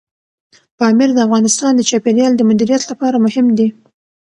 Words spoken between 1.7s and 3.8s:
د چاپیریال د مدیریت لپاره مهم دي.